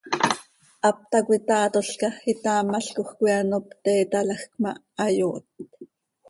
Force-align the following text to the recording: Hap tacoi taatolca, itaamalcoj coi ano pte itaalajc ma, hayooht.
Hap 0.83 0.97
tacoi 1.11 1.39
taatolca, 1.49 2.07
itaamalcoj 2.33 3.09
coi 3.17 3.33
ano 3.39 3.57
pte 3.69 3.91
itaalajc 4.05 4.51
ma, 4.61 4.71
hayooht. 4.99 5.45